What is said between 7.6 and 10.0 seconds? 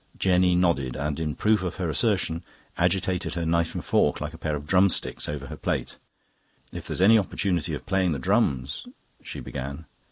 of playing the drums..." she began.